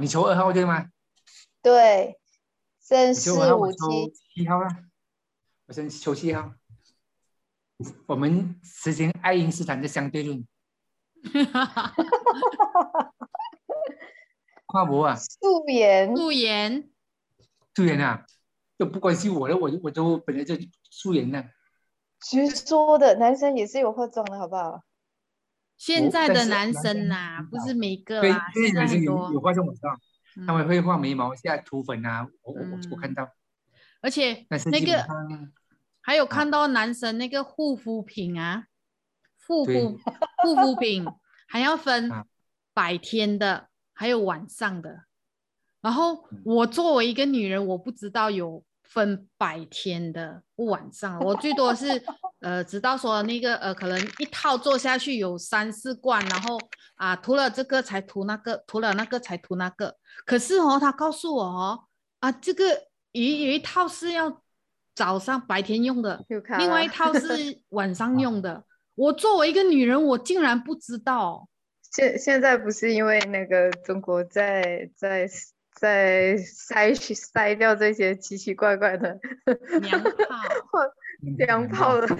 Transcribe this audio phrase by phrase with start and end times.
[0.00, 0.86] 你抽二号对吗？
[1.62, 2.18] 对，
[2.80, 3.78] 生你四五七，
[4.34, 4.68] 七号啊，
[5.66, 6.52] 我先抽七号。
[8.06, 10.44] 我们实行爱因斯坦的相对论，
[14.66, 16.90] 跨博啊，素颜，素颜，
[17.74, 18.26] 素颜啊，
[18.76, 20.56] 都不关心我了，我我都本来就
[20.90, 21.44] 素颜的。
[22.20, 24.82] 谁说的男生也是有化妆的，好不好？
[25.78, 29.96] 现在的男男生生呐、不是每个现在现在很男生有有多，化妆我知道，
[30.46, 33.30] 他们嗯会画眉毛、现在涂粉啊，我我我看到，
[34.02, 35.06] 而且那个
[36.02, 38.66] 还有看到男生那个护肤品啊，
[39.46, 39.98] 护肤
[40.42, 41.06] 护肤品
[41.46, 42.26] 还要分啊
[42.74, 45.04] 白天的，还有晚上的。
[45.80, 46.42] 然后嗯。
[46.44, 52.02] 我作为一个女人，我不知道有分白天的晚上，我最多是
[52.40, 56.58] 呃直到说那个呃可能一套做下去有三四罐，然后
[56.96, 59.96] 啊涂了这个才涂那个，涂了那个才涂那个。
[60.24, 61.84] 可是哦，他告诉我哦
[62.20, 62.64] 啊这个
[63.12, 64.42] 有一有一套是要
[64.94, 66.24] 早上白天用的，
[66.58, 68.64] 另外一套是 晚上用的。
[68.94, 71.48] 我作为一个女人，我竟然不知道。
[71.92, 75.28] 现现在不是因为那个中国在在
[75.78, 79.18] 在筛去筛掉这些奇奇怪怪的
[79.80, 80.12] 娘炮，
[81.38, 82.06] 娘炮的。
[82.06, 82.16] 不，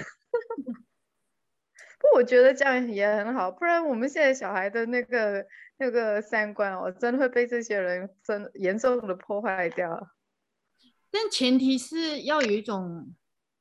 [2.15, 5.45] 我觉得这样也很好，不然我们现在小孩的那个
[5.77, 10.09] 那个三观哦，真的会被这些人真严重的破坏掉。
[11.11, 13.13] 但前提是要有一种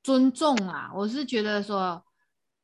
[0.03, 0.93] 尊重啊。
[0.95, 2.05] 我是觉得说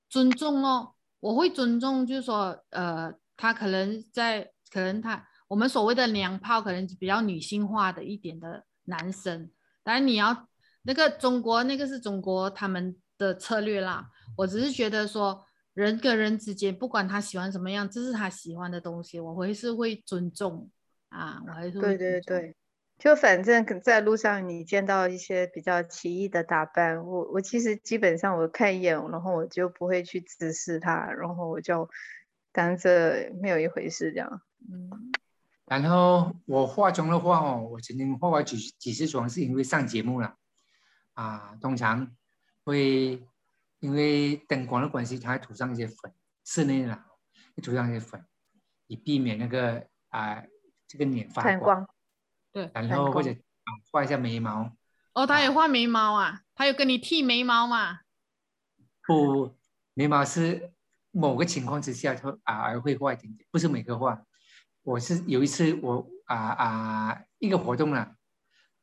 [0.09, 9.49] 尊重哦，我会尊重，就是说呃，他可能在可能他我们所谓的娘炮，可能比较女性化的一点的男生。
[9.85, 10.49] 当然你要
[10.83, 14.11] 那个中国那个是中国他们的策略啦。
[14.37, 20.69] 我只是觉得说人跟人之间，不管他喜欢什么样，这是他喜欢的东西，我会是会尊重
[21.11, 22.57] 啊，我还是会对对对，
[22.99, 31.89] 就反正在路上你见到一些比较奇异的打扮，我我其实基本上我看一眼，然后我就不会去直视他，然后我就
[32.51, 34.43] 当着没有一回事这样。
[34.69, 35.13] 嗯。
[35.67, 40.37] 然后我化妆的话哦，我曾经化过几几次妆，是因为上节目了
[41.15, 42.15] 啊，通常
[42.65, 43.27] 会
[43.81, 46.13] 因为灯光的关系，它会涂上一些粉，
[46.45, 47.07] 室内啦，
[47.57, 48.23] 会涂上一些粉，
[48.89, 50.43] 以避免那个啊
[50.87, 51.89] 这个脸发反光，
[52.53, 54.71] 对，然后或者啊画一下眉毛，
[55.15, 58.01] 哦，他有画眉毛啊，他有跟你剃眉毛嘛？
[59.07, 59.57] 不，
[59.95, 60.73] 眉毛是
[61.11, 64.23] 某个情况之下，他啊而会画一点点，不是每个画。
[64.85, 68.15] 我是有一次我啊啊一个活动了，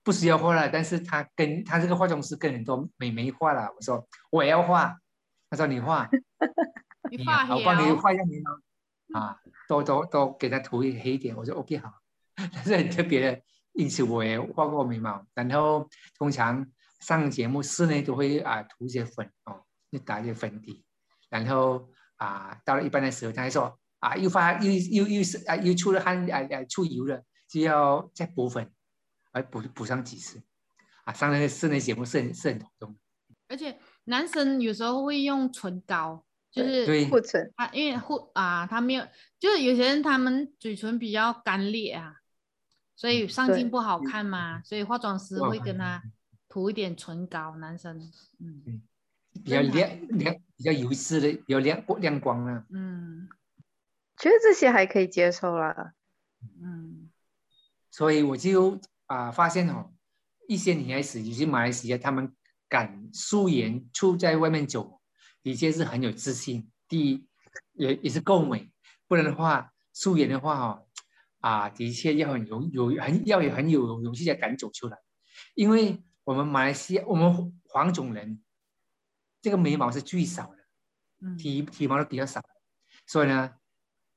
[0.03, 4.97] 不需要画了，但是他跟他这个化妆师跟很多美眉画了，我说我也要画，
[5.49, 6.09] 他说你画，
[7.09, 8.51] 你你发好我帮你，画一下眉毛。
[9.19, 9.37] 啊，
[9.67, 11.91] 都都都给他涂黑一点，我说 OK 好，
[12.35, 13.41] 但是很特别的，
[13.73, 16.65] 因此我也画过眉毛，然后通常
[17.01, 20.85] 上节目室内都会啊涂一些粉哦，就打一些粉底，
[21.29, 28.69] 然后啊到了一半的时候，他还说啊又发又又又是啊又出了汗啊啊出油了，就要再补粉，
[29.31, 30.41] 而补补上几次，
[31.05, 32.99] 啊上那个室内节目是很是很头痛的，
[33.47, 39.07] 而且男生有时候会用唇膏，就是对护唇，他因为护啊，他没有，
[39.39, 42.15] 就是有些人他们嘴唇比较干裂啊，
[42.95, 46.03] 所以上镜不好看嘛，所以化妆师会跟他
[46.49, 47.97] 涂一点唇膏，男生，
[48.39, 48.81] 嗯。
[49.45, 52.65] 比较亮亮比较油脂的，比较亮亮光啊。
[52.69, 52.90] 嗯
[54.21, 55.95] 觉得这些还可以接受啦。
[56.61, 57.09] 嗯，
[57.89, 59.91] 所以我就啊、发现哦，
[60.47, 62.31] 一些女孩子，尤其马来西亚，她们
[62.69, 65.01] 敢素颜出在外面走，
[65.41, 66.71] 的确是很有自信。
[66.87, 67.27] 第一，
[67.73, 68.71] 也也是够美，
[69.07, 70.87] 不然的话，素颜的话哦，
[71.39, 74.99] 啊，的确要很勇有很要有很有勇气才敢走出来，
[75.55, 78.39] 因为我们马来西亚我们黄种人
[79.41, 80.57] 这个眉毛是最少的，
[81.21, 82.39] 嗯体体毛都比较少，
[83.07, 83.55] 所以呢，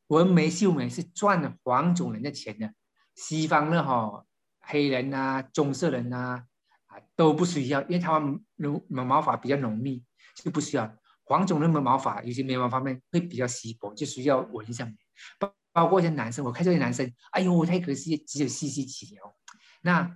[0.09, 2.73] 纹眉绣眉是赚黄种人的钱的，
[3.15, 4.25] 西方的哈、
[4.61, 6.47] 黑人啊、棕色人啊
[6.87, 10.05] 啊都不需要，因为他们浓毛毛发比较浓密，
[10.37, 10.97] 就不需要。
[11.27, 14.97] 黄种人的毛发，有些眉毛方面会比较稀薄，就需要纹上面。
[15.39, 19.35] 包包括一些男生，我看这些男生，哎呦，太可惜，只有细细几条。
[19.81, 20.15] 那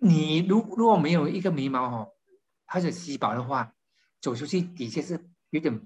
[0.00, 2.08] 你如如果没有一个眉毛哦，
[2.66, 3.74] 或者稀薄的话，
[4.22, 5.80] 走出去的确是有点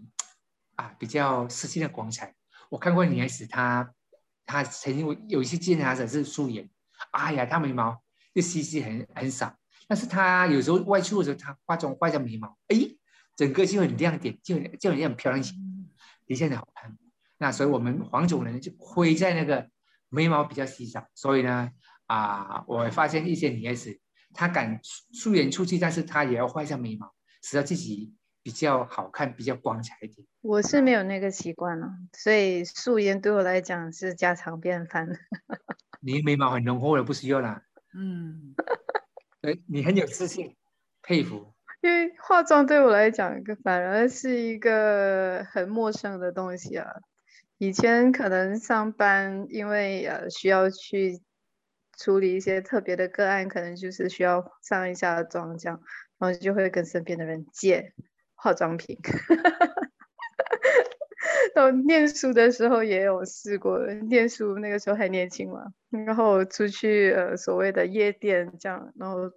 [0.77, 2.37] 啊比较失去了光彩。
[2.71, 3.93] 我看过女孩子，她
[4.47, 6.71] 她曾经有一次见她的是素颜，
[7.11, 8.03] 哎呀，她眉毛
[8.35, 9.55] 就细细很很少，
[9.87, 12.79] 但是她有时候外出的时候，她化妆画一下眉毛，哎，
[13.37, 15.59] 整个就很亮点，就很就很很漂亮起来，
[16.27, 16.97] 的确很好看。
[17.39, 19.69] 那所以我们黄种人就灰在那个
[20.09, 21.71] 眉毛比较稀少，所以呢，
[22.07, 23.99] 啊，我发现一些女孩子，
[24.33, 27.13] 她敢素颜出去，但是她也要画一下眉毛，
[27.43, 30.27] 使得自己比较好看，比较光彩一点。
[30.41, 35.09] 我是没有那个习惯了，所以素颜对我来讲是家常便饭。
[36.01, 37.63] 你眉毛很浓厚的，不需要啦。
[37.95, 38.55] 嗯，
[39.43, 40.57] 对你很有自信，
[41.03, 41.53] 佩服。
[41.83, 46.87] 因为化妆对我来讲，反而是一个很陌生的东西啊。
[47.59, 51.21] 以前可能上班，因为呃需要去
[51.99, 55.83] 处理一些特别的个案，可能就是需要上一下妆这样，
[56.19, 57.93] 然后就会跟身边的人借
[58.41, 58.99] 化妆品。
[61.55, 63.79] 到念书的时候也有试过，
[64.09, 69.31] 念书那个时候还年轻嘛，然后出去呃所谓的夜店这样，然后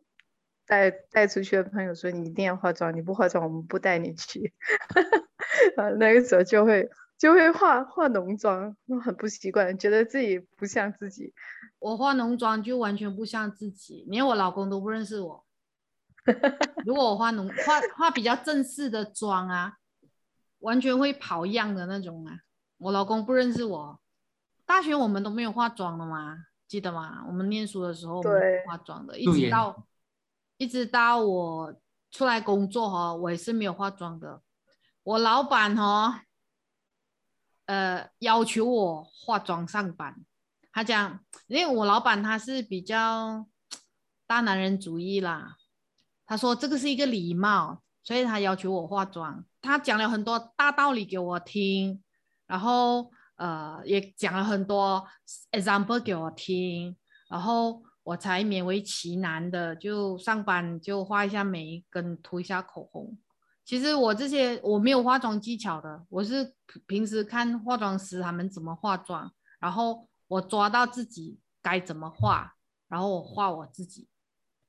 [0.66, 4.54] 带带出去的朋友说你一定要化妆，你不化妆我们不带你去。
[5.76, 11.34] 啊，那个时候就会就会化化浓妆，很不习惯，觉得自己不像自己。
[11.80, 15.46] 我化浓妆就完全不像自己，连我老公都不认识我。
[16.86, 19.74] 如果我化浓化化比较正式的妆啊，
[20.60, 22.40] 完全会跑样的那种啊。
[22.78, 24.00] 我老公不认识我，
[24.66, 26.38] 大学我们都没有化妆的嘛，
[26.68, 27.24] 记得吗？
[27.28, 29.88] 我们念书的时候我们对不化妆的，一直到
[30.58, 31.76] 一直到我
[32.12, 34.42] 出来工作哈、我也是没有化妆的。
[35.04, 36.24] 我老板哈，
[37.66, 40.16] 呃，要求我化妆上班。
[40.72, 43.46] 他讲，因为我老板他是比较
[44.26, 45.56] 大男人主义啦，
[46.26, 49.44] 他说这个是一个礼貌，所以他要求我化妆。
[49.62, 52.02] 他讲了很多大道理给我听，
[52.46, 55.06] 然后呃也讲了很多
[55.52, 56.96] example 给我听，
[57.30, 63.18] 然后我才勉为其难的就上班就画一下眉跟涂一下口红。
[63.66, 66.54] 其实我这些我没有化妆技巧的，我是
[66.86, 72.56] 平时看化妆师他们怎么化妆，然后我抓到自己该怎么画，
[72.90, 74.10] 然后我画我自己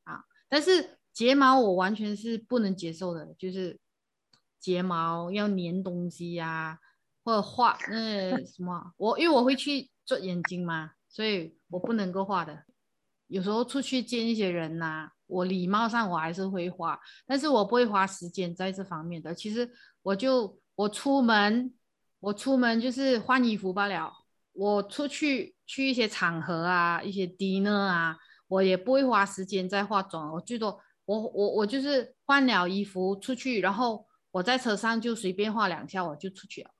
[0.04, 0.24] 啊。
[0.48, 3.78] 但是睫毛我完全是不能接受的，就是
[4.58, 6.78] 睫毛要粘东西呀、
[7.24, 12.64] 或者画那什么，我因为我会去做眼睛嘛，所以我不能够画的。
[13.28, 19.34] 有时候出去见一些人呐、我礼貌上我还是会画，但是我不会花时间在这方面的。
[19.34, 19.70] 其实
[20.02, 21.72] 我就我出门，
[22.20, 24.12] 我出门就是换衣服罢了。
[24.52, 28.16] 我出去去一些场合啊，一些 dinner 啊，
[28.46, 30.32] 我也不会花时间在化妆。
[30.34, 36.70] 我最多我我我就是换了衣服出去，然后我在车上就随便画两下，我就出去了，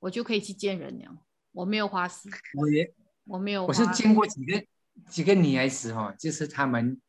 [0.00, 1.18] 我就可以去见人了。
[1.52, 3.66] 我没有花时，我也我没有。
[3.66, 4.64] 我是见过几个
[5.08, 7.00] 几个女孩子哈、哦，就是她们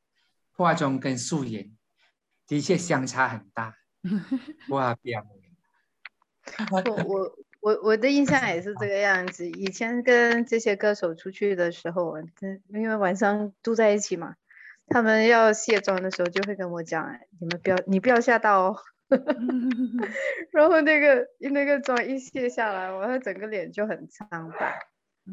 [0.51, 1.71] 化妆跟素颜
[2.47, 3.75] 的确相差很大。
[4.69, 5.25] 哇，表
[6.71, 9.49] 我我我我的印象也是这个样子。
[9.49, 14.35] 以前跟这些歌手出去的时候，嗯因为晚上住在一起嘛，
[14.87, 18.77] 他们要卸妆的时候就会跟我讲：“哎你们不要，你不要吓到哦。
[20.51, 24.79] ”然后那个那个妆一卸下来，我的整个脸就很苍白，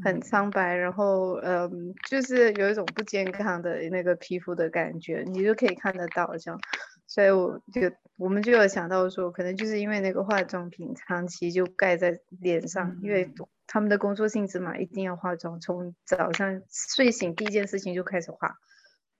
[0.02, 6.58] 很苍白，然后嗯，就是有一种不健康的那个皮肤的感觉，你就可以看得到这样。
[7.06, 18.56] 所以我就我们就有想到说，可能就是因为那个化妆品长期就盖在脸上，因为嗯他们的工作性质嘛，一定要化妆，从早上睡醒第一件事情就开始化。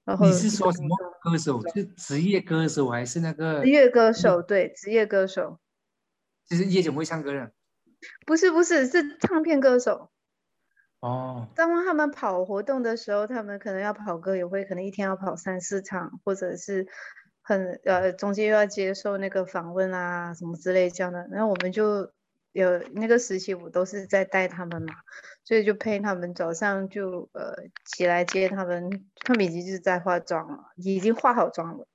[0.04, 0.88] 然后你是说什么
[1.22, 1.60] 歌手？
[1.74, 3.70] 是职业歌手还是那个职？
[3.70, 5.58] 业歌手，对，职业歌手，
[6.48, 7.52] 就是夜总会唱歌的？
[8.26, 10.10] 不是不是是唱片歌手。
[10.98, 16.86] 哦，当他们跑活动的时候，他们可能要跑歌友会，可能一天要跑三四场，或者是
[17.40, 21.26] 很呃中间又要接受那个访问啊什么之类这样的。
[21.30, 22.12] 然后我们就
[22.52, 24.94] 有那个时期我都是在带他们嘛，
[25.44, 27.54] 所以就陪他们早上就呃
[27.84, 31.86] 起来接他们，他们已经是在化妆了，已经化好妆了，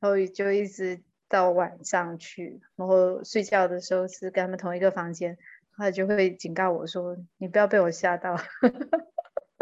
[0.00, 5.36] 然后就一直到晚上去，然后睡觉的时候是跟他们同一个房间，
[5.76, 8.36] 他就会警告我说：“你不要被我吓到。”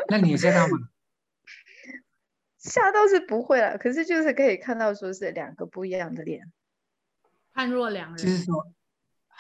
[0.09, 0.77] 那你有吓到吗？
[2.59, 6.53] 吓到是不会了，可是就是可以看到说是两个不一样的脸，
[7.53, 8.17] 判若两人。
[8.19, 8.75] 就是说很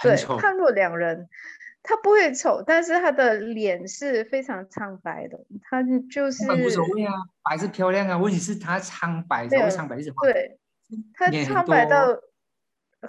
[0.02, 1.28] 对，丑，判若两人。
[1.86, 10.16] 他不会丑，但是他的脸是非常苍白的，他就是无所谓啊，白是漂亮啊，问题是他苍白，所没有谓苍白是什么？
[10.22, 10.58] 对，
[11.12, 12.18] 他苍白到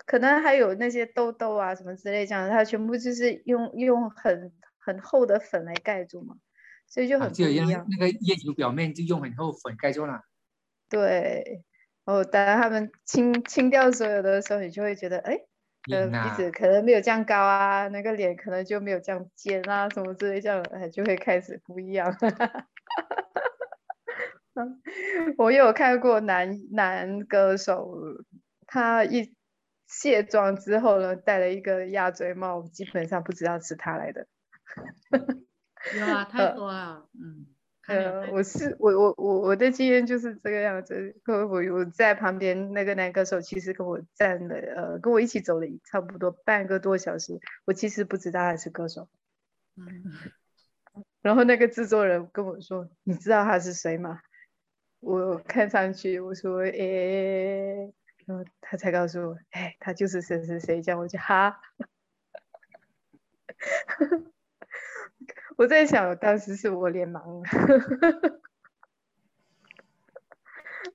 [0.05, 6.35] 可能还有那些痘痘啊什么之类这样，他全部就是用用很很厚的粉来盖住嘛，
[6.85, 7.87] 所以就啊很不就一样。
[7.89, 10.19] 那个液体表面就用很厚粉盖住了。
[10.89, 11.63] 对，
[12.03, 15.39] 哦，当然他们清清掉所有的时候，你就会觉得，哎，呃，
[15.85, 22.15] 鼻脸啊子可能没有这样高啊，那个脸可能就没有这样尖啊，什么之类这样，哎，就会开始不一样。
[24.55, 24.81] 嗯
[25.37, 27.93] 我有看过男男歌手，
[28.67, 29.35] 他一
[29.87, 34.27] 卸妆之后呢，戴了一个鸭嘴帽，基本上不知道是他来的。
[35.97, 37.09] 有啊， 太多了。
[37.13, 37.47] 嗯，
[37.87, 41.15] 呃，我是我我我我的经验就是这个样子。
[41.27, 47.39] 我我我在旁边那个男歌手，其实跟我站了，呃，跟我一起走了差不多半个多小时。
[47.65, 49.07] 我其实不知道他是歌手，
[49.75, 49.85] 嗯，
[51.21, 54.19] 然后那个制作人跟我说：“你知道他是谁吗？”
[55.01, 57.93] 我看上去，我说：“诶。”
[58.25, 61.61] 然后他才告诉我：“哎，他就是谁谁谁。”这样我就哈。
[65.57, 68.39] 我在想，当时是我脸盲了。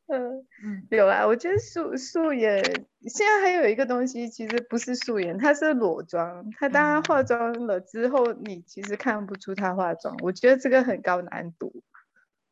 [0.06, 2.62] 嗯，嗯有啊，我觉得素素颜
[3.06, 6.50] 现在还有一个东西，其实不是素颜，它是裸妆。
[6.58, 11.82] 它当然化妆了之后，你其实看不出她化妆，我觉得这个很高难度。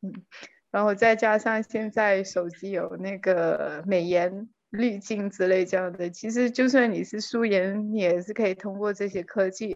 [0.01, 0.13] 嗯，
[0.71, 9.75] 然后再加上现在手机有那个美颜滤镜之类这样的，其实就算你是素颜，你也是可以通过这些科技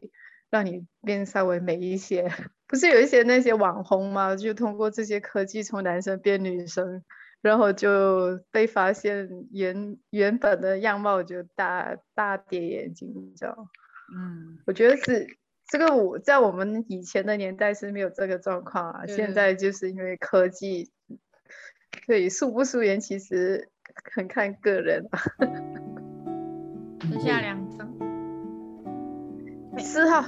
[0.53, 2.29] 让你变稍微美一些。
[2.69, 4.35] 不是有一些那些网红吗？
[4.37, 7.03] 就通过这些科技从男生变女生。
[7.41, 13.67] 然后就被发现原原本的样貌就大大跌眼镜，你知道？
[14.15, 15.27] 嗯，我觉得是
[15.67, 20.89] 这个我在我们以前的年代是没有这个状况啊，现在就是因为科技，
[22.05, 23.67] 所以素不素颜其实
[24.13, 25.19] 很看个人啊。
[27.11, 27.93] 剩下两张。
[29.77, 30.23] 四号，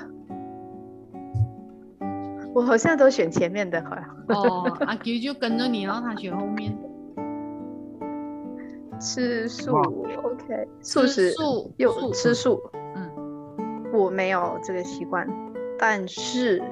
[2.56, 4.06] 我好像都选前面的，好像。
[4.30, 6.74] 哦，阿 Q 就跟着你，然后他选后面。
[8.98, 12.62] 吃素，OK，素食素又素吃素，
[12.96, 15.28] 嗯，我没有这个习惯，
[15.78, 16.64] 但是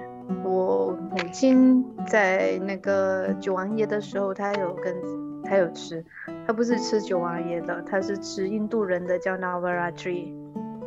[0.45, 4.95] 我母亲在那个九王爷的时候，她有跟
[5.43, 6.01] 她有吃，
[6.47, 10.33] 她不是吃九王爷的，她是吃印度人的叫 Navaratri，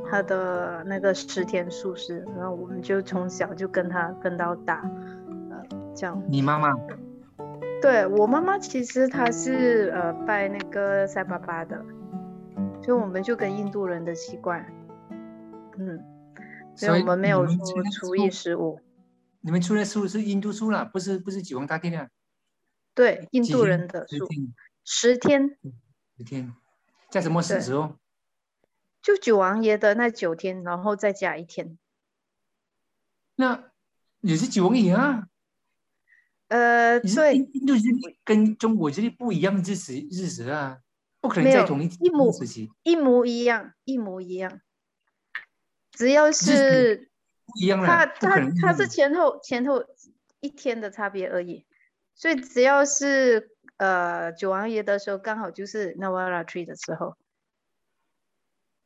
[0.09, 4.83] 她的那个十天素食，然后我们就从小就跟他跟到大，
[5.51, 5.63] 呃，
[5.95, 6.23] 这样。
[6.29, 6.73] 你妈妈
[7.83, 11.85] 对我妈妈其实她是呃拜那个塞巴巴的，
[12.83, 14.65] 所以我们就跟印度人的习惯，
[15.79, 16.01] 嗯。
[16.79, 18.79] 所以我们没有说你们吃的厨艺食物，
[19.41, 22.11] 你们出的素是印度素啦，不是不是九王大帝的。
[22.95, 24.29] 对印度人的素，
[24.85, 25.57] 十天
[26.19, 26.53] 十天
[27.09, 27.95] 在什么时对时候？
[29.07, 31.79] 就九王爷的那九天，然后再加一天。
[33.37, 33.71] 那
[34.21, 35.29] 也是九王爷啊，
[36.49, 37.83] 呃，你是对，印印度日
[38.25, 40.81] 跟中国这些不一样的日时日时啊，
[41.21, 44.61] 不可能在同一一模时期，一模一样，一模一样。
[45.93, 47.11] 只要是是
[47.45, 49.85] 不一样它了，不可它它是前后前后
[50.41, 51.65] 一天的差别而已，
[52.17, 57.17] 所以只要是呃九王爷的时候，刚好就是 Navaratri 的时候。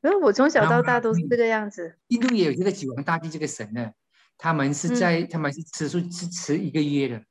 [0.00, 3.92] 然后我从小到大都是这个样子，印度也有这个九王大帝这个神呢，
[4.38, 7.22] 他们是在、他们是吃素是吃一个月的，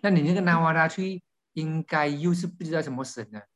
[0.00, 3.46] 那你那个南瓦拉去应该又是不知道什么神的，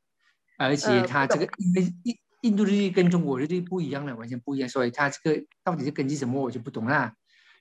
[0.59, 7.15] 而且他这个因为印印度日历跟中国日历不一样了，完全不一样，所以他这个到底是根据什么我就不懂啦。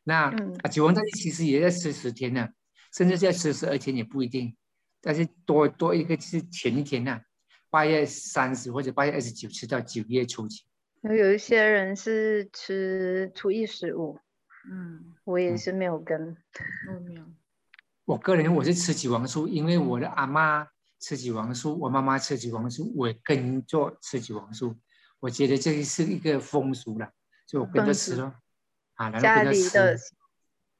[0.04, 0.54] 那、嗯。
[0.64, 2.50] 啊九王大帝其实也在吃十天呢，
[2.94, 4.56] 甚至是要吃十二天也不一定，
[5.02, 7.22] 但是多多一个是前一天呐、
[7.70, 10.64] 八月三十或者八月二十九吃到九月初几。
[11.02, 14.20] 有一些人是吃厨艺食物，
[14.70, 16.36] 嗯，嗯我也是没有跟。
[16.94, 17.24] 我没有。
[18.06, 20.68] 我个人我是吃几王素，因为我的阿妈
[21.00, 24.76] 吃几王素，我妈妈吃几王素，我也跟着吃几王素。
[25.20, 27.12] 我觉得这是一个风俗了，
[27.46, 28.34] 所以我跟着吃咯。
[28.96, 29.98] 啊，然后家里的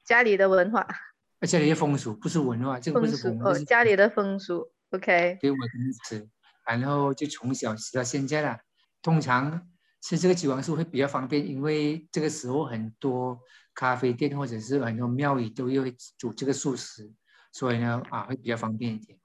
[0.04, 6.28] 家里的文化啊，家里的风俗不是文化，这个不风俗是文化，哦，家里的风俗，OK，给我跟着吃，
[6.66, 8.58] 然后就从小吃到现在了。
[9.02, 9.66] 通常
[10.00, 13.38] 吃这个九王素会比较方便，因为这个时候很多
[13.74, 17.12] 咖啡店或者是很多庙宇都会煮这个素食，
[17.52, 19.18] 所以呢啊会比较方便一点。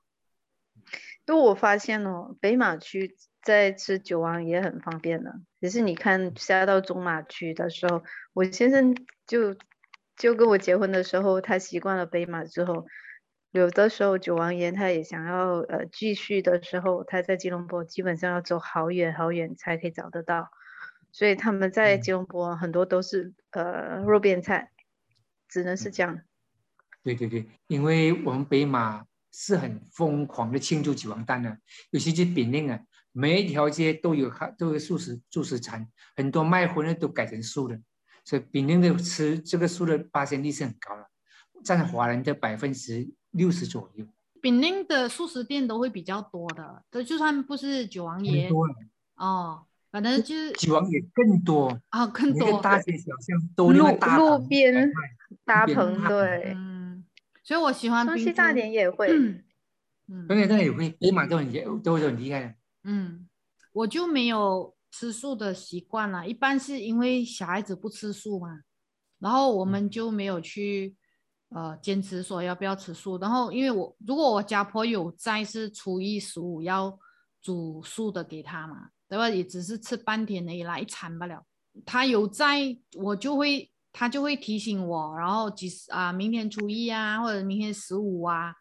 [1.25, 5.33] 因为我发现哦，北马区在吃酒王也很方便的。
[5.59, 9.55] 只是你看下到中马区的时候，我先生就
[10.15, 12.85] 就跟我结婚的时候，他习惯了北马之后，
[13.51, 20.51] 有的时候九王爷他也想要呃继续的时候，他在吉隆坡基本上要走好远好远才可以找得到，
[21.15, 22.01] 所以他们在嗯。
[22.01, 24.73] 吉隆坡很多都是呃肉边菜，
[25.47, 26.19] 只能是这样。
[27.03, 31.57] 对对对，因为我们北马是很疯狂的庆祝九王诞的，
[31.91, 32.81] 尤其是槟榔啊，
[33.13, 37.79] 每一条街都有哈都有素食素食餐，很多卖荤的都改成素的，
[38.25, 41.09] 所以槟榔的吃这个素的发生率是很高的，
[41.63, 44.05] 占华人的百分之六十左右，
[44.41, 48.67] 丙宁的素食店都会比较多的，对，就算不是九王爷很多，
[49.15, 54.91] 哦，反正就是九王也更多，啊更多，大街小巷都路路边卖
[55.45, 57.05] 大边大棚对，嗯，
[57.41, 59.07] 所以我喜欢东西大点也会。
[60.09, 62.55] 嗯东西大点也会，北马都很厉都很厉害的。
[62.83, 63.25] 嗯，
[63.71, 68.49] 我就没有吃素的习惯了，一般是因为小孩子不吃素嘛，
[69.19, 70.93] 然后我们就没有去
[71.51, 73.17] 呃坚持说要不要吃素。
[73.17, 76.99] 然后因为我如果我家婆有在，是初一十五要
[77.41, 79.29] 煮素的给他嘛，对吧？
[79.29, 81.45] 也只是吃半天而已啦，一餐不了。
[81.85, 88.55] 他有在，我就会他就会提醒我，然后几时啊，明天初一啊，或者明天十五啊，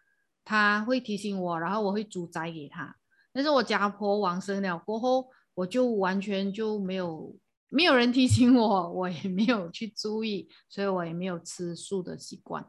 [0.45, 2.97] 他会提醒我，然后我会煮斋给他。
[3.33, 7.37] 但是我家婆往生了过后，我就完全就没有
[7.69, 12.65] 没有人提醒我，我也没有去注意，所以我也没有吃素的习惯。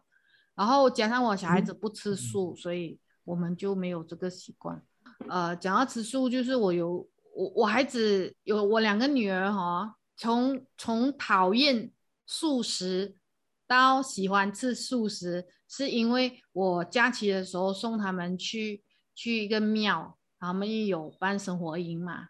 [0.56, 4.82] 然后加上我小孩子不吃素，所以我们就没有这个习惯。
[5.28, 11.92] 呃，讲到吃素，就是我有我我孩子有我两个女儿哈，从从讨厌
[12.26, 13.18] 素食
[13.68, 22.30] 到喜欢吃素食，是因为我假期的时候送他们去去一个庙，他们也有办生活营嘛。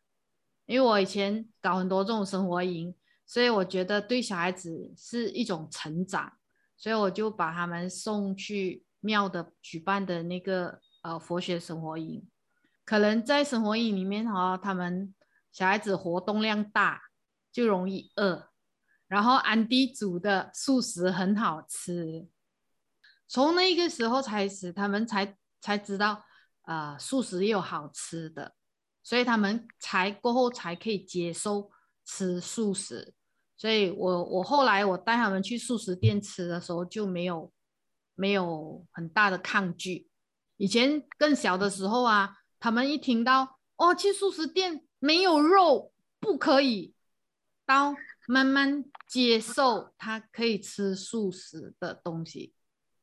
[0.65, 2.95] 因为我以前搞很多这种生活营，
[3.27, 6.33] 所以我觉得对小孩子是一种成长，
[6.75, 12.25] 所以我就把他们送去庙的举办的那个呃佛学生活营。
[12.85, 15.13] 可能在生活营里面哈、他们
[15.51, 17.01] 小孩子活动量大，
[17.51, 18.49] 就容易饿。
[19.07, 22.27] 然后安迪煮的素食很好吃，
[23.27, 26.23] 从那个时候开始，他们才才知道，
[26.63, 28.53] 呃，素食也有好吃的，
[29.03, 31.71] 所以他们才过后才可以接受
[32.03, 33.13] 吃素食。
[33.55, 37.51] 所以我我后来我带他们去素食店吃的时候就没有
[38.15, 40.09] 没有很大的抗拒。
[40.57, 46.93] 以前更小的时候啊，他们一听到哦去素食店没有肉不可以，
[47.65, 47.95] 到
[48.27, 52.53] 慢慢接受他可以吃素食的东西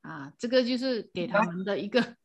[0.01, 2.17] 啊，这个就是给他们的一个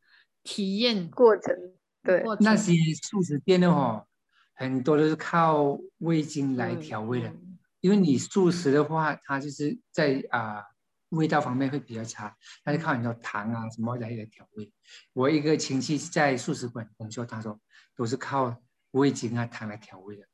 [0.44, 1.56] 体验过程，
[2.04, 2.36] 对，过。
[2.40, 4.08] 那些素食店的哦，
[4.56, 7.30] 很多都是靠味精来对调味的。
[7.30, 7.44] 嗯
[7.80, 10.64] 因为你素食的话，它就是在啊、
[11.10, 14.72] 味道方面会比较差，但是靠很多糖啊什么来来调味。
[15.14, 17.60] 我一个亲戚在素食馆工作，他说
[17.96, 20.26] 都是靠味精啊糖来调味的。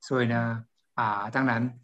[0.00, 1.78] 所以呢，啊，当然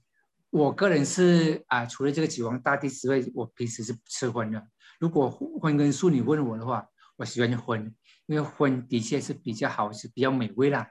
[0.50, 4.66] 我个人是啊，除了这个九王大帝之外，我平时是不吃荤的。
[4.98, 7.94] 如果荤跟素你问我的话，我喜欢荤，
[8.26, 10.88] 因为荤的确是比较好吃，比较美味啦。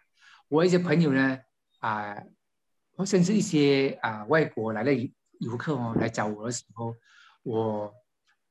[0.48, 1.40] 我一些朋友呢，
[1.80, 2.16] 啊。
[3.06, 5.10] 甚至一些啊、外国来的游
[5.40, 6.94] 游客哦来找我的时候，
[7.44, 7.94] 我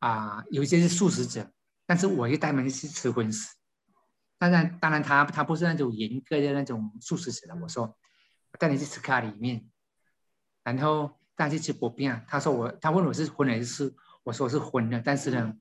[0.00, 1.50] 啊、有一些是素食者，
[1.84, 3.54] 但是我会带他们去吃荤食。
[4.38, 7.58] 当然，当然他他不是那种严格的那种素食者了。
[7.60, 9.68] 我说，我带你去吃咖喱面，
[10.62, 12.24] 然后带他去吃薄饼啊。
[12.28, 15.52] 他说我，他问我是荤还是素，我说我是荤的，但是呢，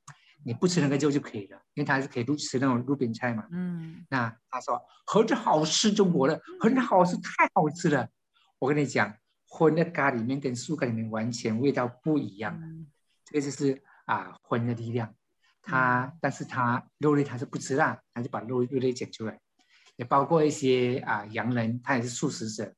[0.46, 3.48] 你不吃那个肉就可以了，因为他是可以路吃那种路边菜嘛。
[3.50, 8.08] 嗯那他说很好吃，中国的很好吃，太好吃了。
[8.60, 9.12] 我跟你讲，
[9.48, 12.86] 荤的咖喱面跟素咖喱面完全味道不一样，嗯
[13.30, 15.14] 这个就是啊荤的力量。
[15.62, 19.38] 他，但是他肉类他是不吃辣，他就把肉肉类捡出来。
[19.98, 22.74] 也包括一些啊洋人，他也是素食者，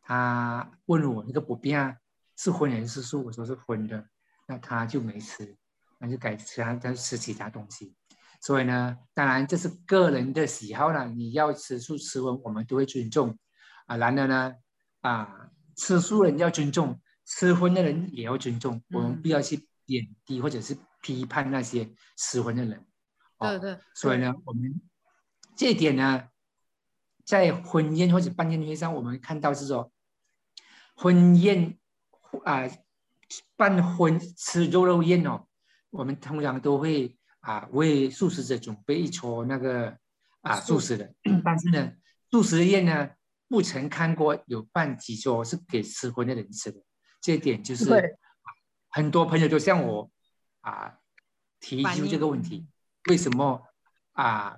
[0.00, 1.94] 他问我那个薄饼啊
[2.36, 4.04] 是荤还是素，我说是荤的，
[4.48, 5.56] 那他就没吃，
[6.00, 7.94] 那就改吃他，他就吃其他东西。
[8.40, 13.38] 所以呢，当然这是个人的喜好了，你要吃素吃荤，我们都会尊重
[13.86, 13.96] 啊。
[13.96, 14.54] 然而呢，
[15.02, 22.86] 啊，吃素人要尊重，吃荤的人也要尊重，我们嗯不要去贬低或者是批判那些吃荤的人。
[23.38, 24.80] 哦对对，所以呢，我们
[25.56, 26.28] 这一点呢，
[27.24, 29.92] 在婚宴或者办宴会上，我们看到是说，
[30.94, 31.78] 婚宴
[32.44, 32.68] 啊、
[33.56, 35.46] 办婚吃肉肉宴哦，
[35.90, 39.98] 我们通常都会啊为素食者准备一桌那个
[40.40, 40.96] 啊素素食。
[40.96, 41.92] 的， 但是呢，
[42.30, 43.10] 素食宴呢
[43.48, 46.80] 不曾看过有办几桌是给吃荤的人吃的，
[47.20, 48.16] 这一点就是对
[48.94, 50.08] 很多朋友都向我
[50.60, 51.00] 啊
[51.58, 52.64] 提出这个问题，
[53.10, 53.60] 为什么
[54.12, 54.56] 啊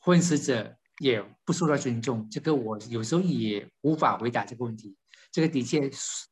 [0.00, 2.28] 婚食者也不受到尊重？
[2.28, 4.96] 这个我有时候也无法回答这个问题。
[5.30, 5.88] 这个的确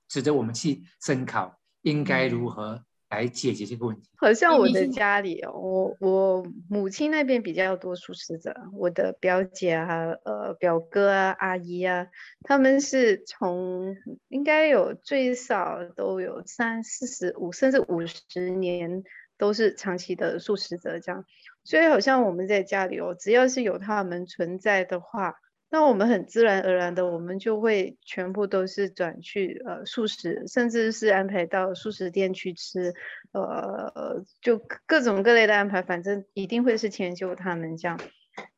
[0.09, 4.09] 值得我们去思考，应该如何来解决这个问题。
[4.17, 12.09] 好像我的家里哦，我我母亲那边比较多素食者，我的表姐啊、呃表哥啊、阿姨啊，
[12.43, 13.97] 他们是从
[14.29, 19.03] 应该有最少都有三四十五甚至五十年
[19.39, 21.25] 都是长期的素食者这样，
[21.65, 25.35] 所以好像我们在家里哦，只要是有他们存在的话，
[25.71, 32.95] 那我们很自然而然的，我们就会全部都是转去呃素食，甚至是安排到素食店去吃，
[33.33, 38.01] 呃，就各种各类的安排，反正一定会是迁就他们这样，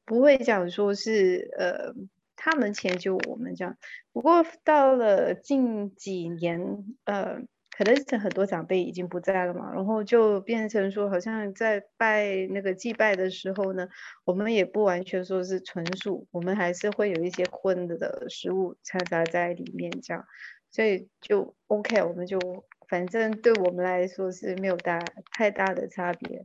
[0.04, 1.94] 不会讲说是呃
[2.36, 3.76] 他们迁就我们这样。
[4.12, 7.42] 不过到了近几年，呃，
[7.80, 13.88] 可能是很多长辈已经不在了嘛，然后就变成说，好像在拜那个祭拜的时候呢，
[14.26, 20.22] 我们也不完全说是纯素，我们还是会有一些荤的的食物掺杂在里面这样，
[20.70, 22.38] 所以就 OK，我们就
[22.86, 24.98] 反正对我们来说是没有大
[25.32, 26.44] 太大的差别。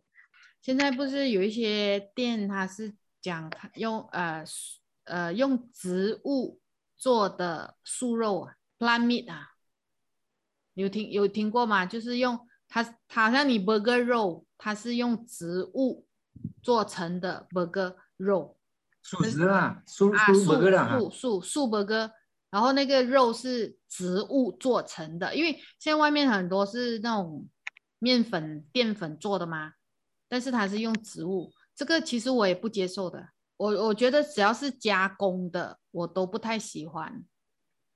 [0.62, 4.41] 现在不是有一些店，它是讲用呃
[5.04, 6.62] 呃用植物
[6.95, 9.50] 做的素肉啊，plant meat 啊，
[10.75, 11.85] 有听有听过吗？
[11.85, 16.05] 就是用它，它好像你 burger 肉，它是用植物
[16.61, 18.57] 做成的 burger 肉
[19.01, 22.11] 素食啊，素啊，素素 burger 啦啊素素素 burger，
[22.49, 27.47] 然后那个肉是植物做成的，因为现在外面很多是那种
[27.99, 29.73] 面粉淀粉做的嘛，
[30.27, 33.29] 但是它是用植物，这个其实我也不接受的。
[33.57, 37.23] 我我觉得只要是加工的，我都不太喜欢，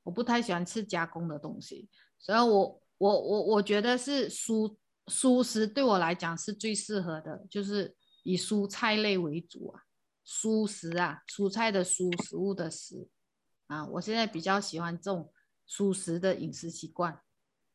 [0.03, 1.89] 我不太喜欢吃加工的东西，
[2.19, 4.75] 所以我我我我觉得是蔬
[5.07, 9.81] 蔬食对我来讲是最适合的，就是以蔬菜类为主啊，
[10.25, 13.07] 蔬食啊，蔬菜的蔬，食物的食。
[13.67, 15.31] 啊，我现在比较喜欢这种
[15.69, 17.21] 蔬食的饮食习惯，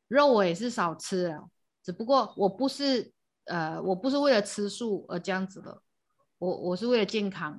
[0.08, 1.48] 肉我也是少吃了，
[1.84, 3.12] 只不过我不是
[3.44, 5.82] 呃，我不是为了吃素而这样子的，
[6.38, 7.52] 我我是为了健康。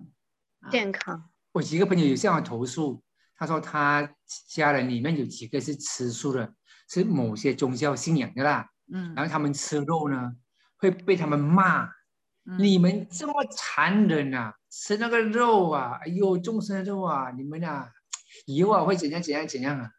[0.59, 3.01] 啊健康，我几个朋友有向我投诉，
[3.35, 4.15] 他说他
[4.47, 6.53] 家人里面有几个是吃素的，
[6.87, 9.13] 是某些宗教信仰的啦，嗯。
[9.15, 10.33] 然后他们吃肉呢
[10.77, 11.85] 会被他们骂，
[12.45, 12.59] 嗯。
[12.59, 17.91] 你们这么残忍啊，吃那个肉啊，哎呦众生的肉啊，你们啊
[18.45, 19.89] 以后啊会怎样怎样怎样啊？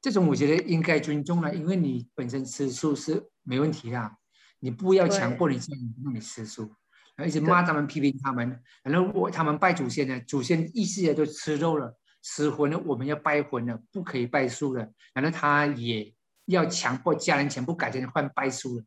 [0.00, 4.10] 这种我觉得应该尊重了，因为你本身吃素是没问题的，
[4.58, 6.74] 你不要强迫你家人让你吃素。
[7.14, 14.88] 然后一直骂他们、批评他们，然后我他们拜祖先呢，祖先意识的都吃肉了，吃荤了，我们要拜荤了，不可以拜素了。
[15.12, 16.14] 然后他也
[16.46, 18.84] 要强迫家人全部改成换拜素了，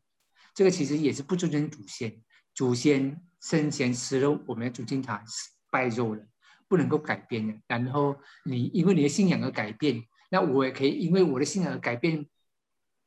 [0.54, 2.20] 这个其实也是不尊重祖先。
[2.54, 5.22] 祖先生前吃肉，我们要尊敬他
[5.70, 6.24] 拜肉了，
[6.66, 7.54] 不能够改变的。
[7.66, 12.26] 然后你因为你的信仰而改变，那我也可以因为我的信仰而改变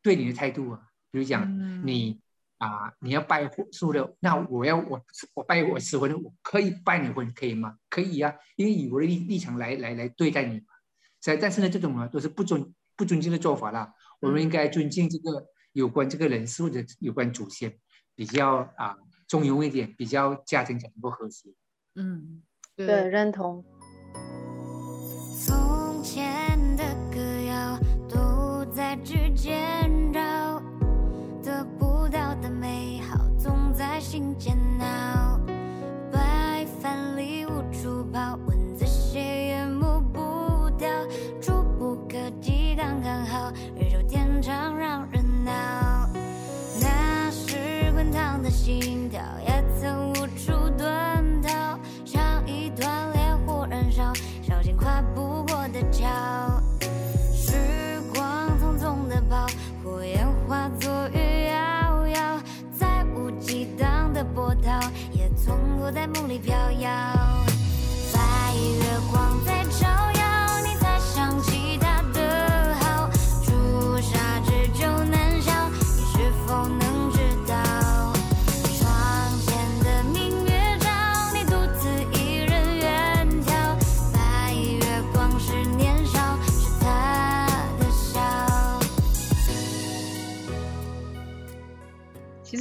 [0.03, 0.81] 对你的态度啊。
[1.11, 2.21] 比如讲，你
[2.59, 5.01] 啊，你要拜素的，那我要我
[5.33, 7.77] 我拜我吃荤的，我可以拜你荤，可以吗？
[7.89, 10.65] 可以啊，因为以我的立立场来来来对待你嘛。
[11.19, 13.93] 在但是呢，这种呢都是不尊不尊敬的做法啦。
[14.19, 17.79] 我们应该尊敬这个有关这个人事或者有关祖先，
[18.13, 21.49] 比较啊中庸一点，比较家庭才能够和谐。
[21.95, 22.43] 嗯，
[22.75, 23.63] 对，认同。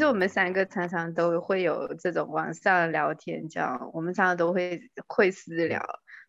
[0.06, 5.82] 我们三个常常都会有这种网上聊天，这样我们常常都会会私聊，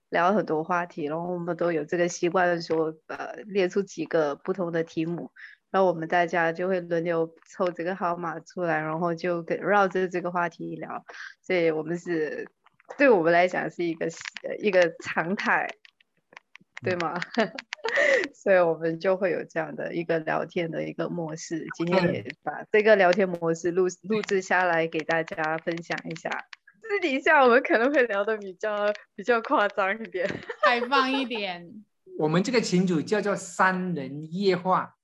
[0.09, 5.31] 聊很多话题，然后我们都有这个习惯说，呃，列出几个不同的题目，
[5.71, 11.03] 然后我们大家就会轮流抽这个号码出来，然后就跟绕着这个话题聊，
[11.41, 12.47] 所以我们是
[12.97, 14.07] 对我们来讲是一个
[14.47, 15.67] 呃一个常态，
[16.83, 17.13] 对吗？
[18.33, 21.65] 所以我们就会有这样的一个聊天的一个模式。
[21.75, 26.29] 今天也把这个聊天模式录录制下来给大家分享一下。
[26.81, 30.27] 私底下我们可能会聊的比较比较夸张一点。
[30.63, 31.83] 开放一点。
[32.17, 34.95] 我们这个群组叫做三人夜话。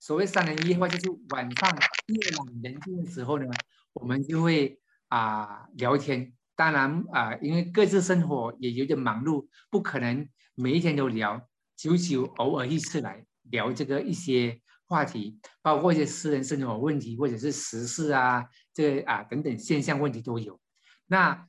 [0.00, 1.70] 所谓三人夜话，就是晚上
[2.08, 3.46] 夜晚人静的时候呢，
[3.94, 6.32] 我们就会啊聊天。
[6.56, 11.48] 当然啊，因为各自生活也有点忙碌，不可能每一天都聊。
[11.76, 20.60] 久久偶尔一次来聊这个一些话题，包括一些私人生活问题，或者是时事啊，这啊等等现象问题都有。
[21.06, 21.48] 那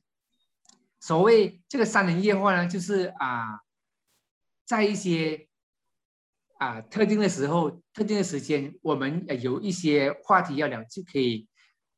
[1.00, 3.60] 所谓这个三人夜话呢，就是啊，
[4.64, 5.48] 在一些
[6.58, 11.48] 啊特定的时候、特定的时间，我们有一些话题要聊，就可以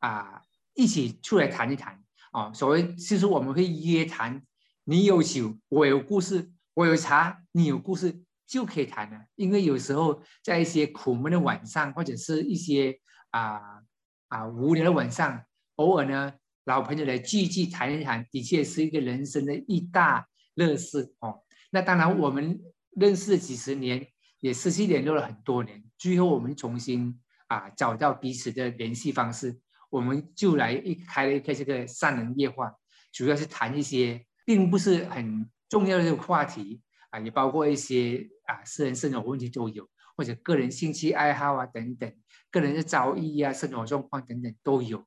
[0.01, 0.43] 啊
[0.75, 2.53] 一起出来谈一谈啊。
[2.53, 4.43] 所谓就是我们会约谈，
[4.85, 6.53] 你有酒，我有故事。
[6.79, 9.19] 我有茶，你有故事就可以谈了。
[9.35, 12.97] 因为有时候在一些苦闷的晚上，或者是一些
[13.31, 13.83] 啊
[14.29, 15.43] 啊无聊的晚上，
[15.75, 16.33] 偶尔呢，
[16.67, 21.43] 老朋友来聚聚谈一谈，的确是一个人生的一大乐事哦。
[21.73, 22.61] 那当然，我们
[22.91, 24.07] 认识几十年，
[24.38, 29.59] 也失去联络了很多年，最后我们重新啊找到彼此的联系方式，
[29.91, 32.73] 我们就来一开了一个这个三人夜话，
[33.11, 35.51] 主要是谈一些并不是很。
[35.68, 42.12] 重要的话题啊，也包括一些啊私人生活问题都有，或者个人兴趣爱好啊等等，
[42.50, 45.04] 个人的遭遇啊、生活状况等等都有。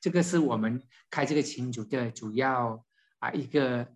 [0.00, 2.84] 这个是我们开这个群组的主要
[3.20, 3.86] 啊一个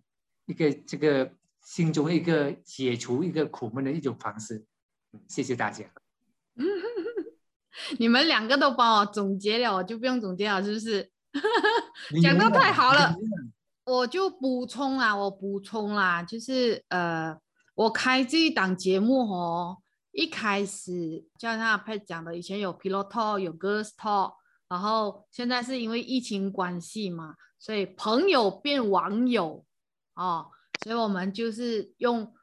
[0.45, 4.65] 一个这个心中一个解除一个苦闷的一种方式。
[5.27, 5.85] 谢谢大家。
[7.99, 11.11] 你们两个都帮我总结了，我就不用总结了，是不是？
[12.21, 13.15] 讲的太好了。
[13.87, 17.39] 我就补充啦，我补充啦，就是呃，
[17.73, 19.77] 我开这一档节目哦，
[20.11, 24.33] 一开始就像他配讲的，以前有 Pilot Talk，有 Girls Talk，
[24.67, 29.63] 然后现在是因为疫情关系嘛，所以朋友变网友
[30.15, 30.51] 哦，
[30.83, 32.33] 所以我们就是用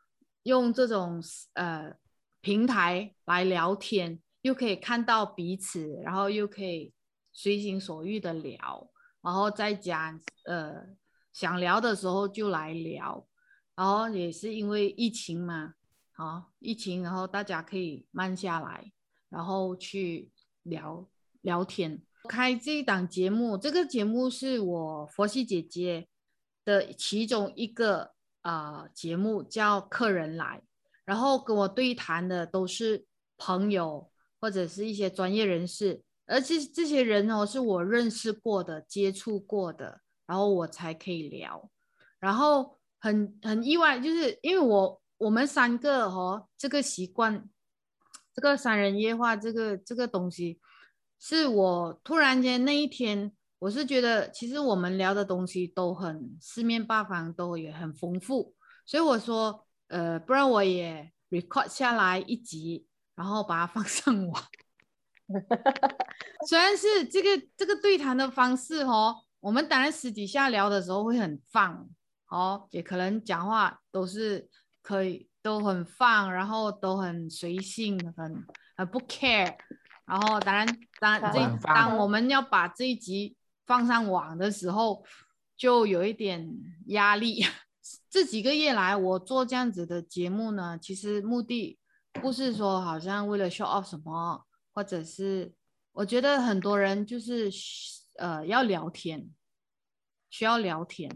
[0.45, 1.93] 用这种呃
[2.41, 6.95] 平台来聊天，又可以看到彼此，然后又可以
[7.35, 8.89] 随心所欲的聊，
[9.21, 10.87] 然后再讲呃。
[11.35, 13.27] 想聊的时候就来聊，
[13.75, 15.75] 然后也是因为疫情嘛，
[16.13, 18.93] 好疫情，然后大家可以慢下来，
[19.29, 20.31] 然后去
[20.63, 21.07] 聊
[21.43, 22.01] 聊天。
[22.29, 26.07] 开这一档节目，这个节目是我佛系姐姐
[26.65, 30.63] 的其中一个啊节目，叫客人来，
[31.05, 33.05] 然后跟我对谈的都是
[33.37, 34.09] 朋友
[34.41, 40.03] 或者是一些专业人士，而且这些人哦是我认识过的、接触过的。
[40.27, 41.71] 然后我才可以聊，
[42.19, 47.47] 然后很很意外，就是因为我我们三个哦，这个习惯，
[48.33, 50.59] 这个三人夜话，这个这个东西，
[51.21, 58.55] 是我突然间那一天，我是觉得其实我们聊的东西都很四面八方，都也很丰富，
[58.87, 64.43] 所以我说，呃，不然我也 record 下来一集，然后把它放上网。
[66.49, 69.24] 虽然是这个这个对谈的方式哦。
[69.45, 71.87] 我们当然私底下聊的时候会很放，
[72.29, 74.49] 哦，也可能讲话都是
[74.81, 78.43] 可以都很放，然后都很随性，很
[78.75, 79.55] 很不 care。
[80.07, 80.67] 然后当然
[80.99, 85.05] 当这当我们要把这一集放上网的时候，
[85.59, 86.51] 就有一点
[86.87, 87.45] 压力。
[88.09, 91.79] 这几个月来，我做这样子的节目呢，其实目的
[92.15, 95.53] 不是说好像为了 show off 什么，或者是
[95.93, 97.51] 我觉得很多人就是。
[98.17, 99.31] 呃，要聊天，
[100.31, 101.11] 需要聊天，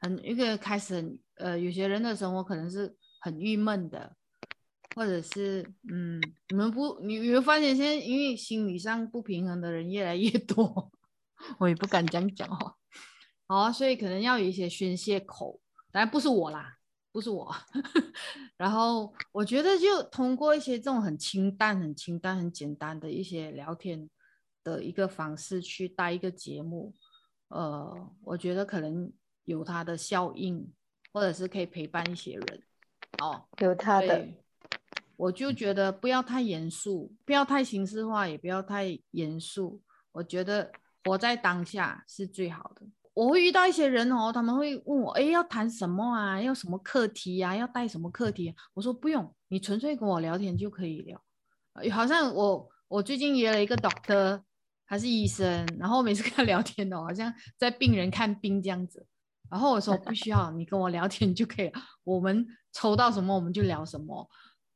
[0.00, 4.16] 很一个开始很呃，有些人的生活可能是很郁闷的，
[4.94, 10.92] 或者是嗯，你们不，你你会发现现在因为心理上不平衡的人越来越多，
[11.58, 12.76] 我也不敢这样讲哈，
[13.48, 16.78] 好，所以可能要有一些宣泄口，当然不是我啦，
[17.10, 17.52] 不是我，
[18.56, 24.08] 然后我觉得就通过一些这种很清淡、很清淡、很简单的一些聊天。
[24.64, 26.94] 的一个方式去带一个节目，
[27.48, 29.12] 呃，我觉得可能
[29.44, 30.72] 有它的效应，
[31.12, 32.62] 或者是可以陪伴一些人，
[33.22, 34.28] 哦，有它的，
[35.16, 39.82] 我就觉得不要太严肃，不要太形式化，也不要太严肃。
[40.12, 40.70] 我觉得
[41.04, 42.86] 活在当下是最好的。
[43.14, 46.40] 我会遇到一些人哦，他们会问我，哎，要谈什么啊？
[46.40, 47.54] 要什么课题呀？
[47.54, 48.54] 要带什么课题？
[48.72, 51.20] 我说不用，你纯粹跟我聊天就可以了。
[51.90, 54.42] 好像我我最近约了一个 doctor，
[54.92, 59.06] 他是医生，然后每次跟他聊天哦，好像在病人看病这样子。
[59.50, 61.80] 然后我说不需要，你跟我聊天就可以了。
[62.04, 64.28] 我们抽到什么我们就聊什么。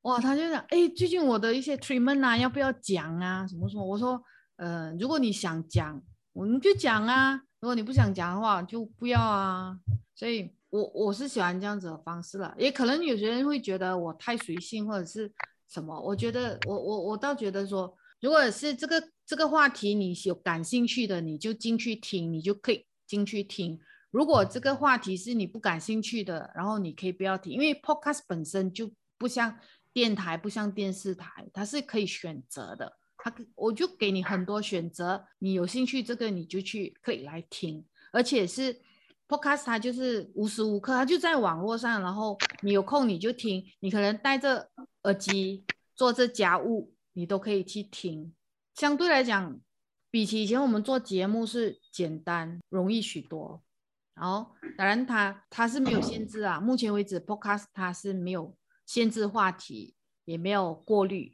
[0.03, 3.47] 哇，他就讲，哎，最近我的一些 treatment 啊，要不要讲啊？
[3.47, 3.85] 什么什么？
[3.85, 4.19] 我说，
[4.57, 6.03] 呃，如果你想讲，
[6.33, 7.35] 我们就讲啊。
[7.61, 9.77] 如果你不想讲的话，就不要啊。
[10.15, 12.55] 所以，我我是喜欢这样子的方式了。
[12.57, 15.31] 也可能有些人会觉得我太随性或者是
[15.69, 16.01] 什么。
[16.01, 23.79] 我觉得，我我我倒觉得说，如果是这个这个话题你有感兴趣的，你就进去听，你就可以进去听。
[24.13, 29.59] 如果这个话题是你不感兴趣的，然后你可以不要听，因为 podcast 本身就不像
[29.93, 32.97] 电台，不像电视台，它是可以选择的。
[33.19, 38.81] 它我就给你很多选择，你有兴趣这个你就去可以来听，而且是
[39.27, 44.71] podcast，它就是无时无刻它就在网络上，然后你有空你就听，你可能戴着
[45.03, 45.65] 耳机
[45.97, 48.33] 做着家务，你都可以去听。
[48.77, 49.59] 相对来讲，
[50.11, 53.65] 比起以前我们做节目是简单容易许多。
[54.15, 61.33] 然后当然它它是没有限制啊，目前为止 podcast 它是没有限制话题，也没有过滤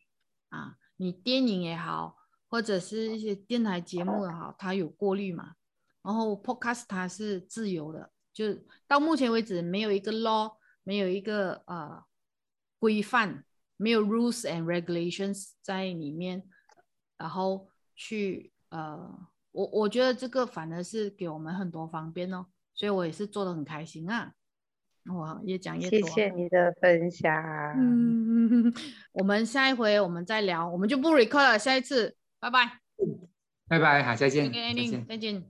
[0.50, 0.76] 啊。
[0.96, 2.16] 你电影也好，
[2.48, 5.55] 或者是一些电台节目也好，它有过滤嘛？
[6.00, 12.05] 然后 podcast 它是自由的，就到目前为止没有一个 law，没有一个呃
[12.78, 13.44] 规范，
[13.76, 16.44] 没有 rules and regulations 在里面，
[17.22, 18.98] 然后去呃，
[19.52, 24.32] 我我觉得这个反而是给我们很多方便哦，所以我也是做的很开心啊。
[25.06, 26.08] 我，越讲越多。
[26.08, 27.32] 谢谢你的分享。
[27.76, 28.74] 嗯，
[29.14, 31.56] 我们下一回我们再聊，我们就不 record 了。
[31.56, 32.80] 下一次，拜拜。
[33.68, 34.52] 拜拜，好，再见。
[34.52, 35.44] 再见，再见。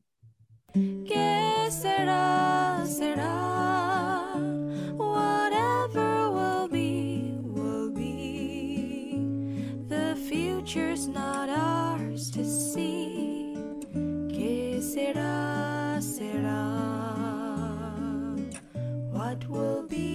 [10.73, 13.55] future's not ours to see.
[14.31, 16.65] Que será, será?
[19.13, 20.12] What will be?